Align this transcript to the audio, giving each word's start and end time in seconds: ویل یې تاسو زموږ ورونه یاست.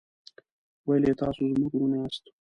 ویل 0.87 1.03
یې 1.09 1.13
تاسو 1.21 1.41
زموږ 1.51 1.71
ورونه 1.73 1.95
یاست. 2.01 2.23